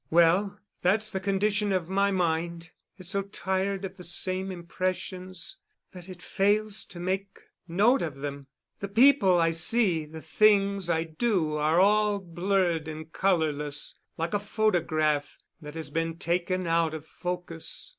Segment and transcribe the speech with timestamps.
[0.09, 2.71] Well, that's the condition of my mind.
[2.97, 5.57] It's so tired of the same impressions
[5.91, 8.47] that it fails to make note of them;
[8.79, 14.39] the people I see, the things I do, are all blurred and colorless like a
[14.39, 17.87] photograph that has been taken out of focus.